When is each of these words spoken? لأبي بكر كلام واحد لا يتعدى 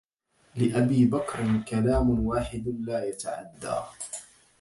لأبي 0.55 1.05
بكر 1.05 1.61
كلام 1.67 2.25
واحد 2.25 2.75
لا 2.87 3.05
يتعدى 3.05 3.75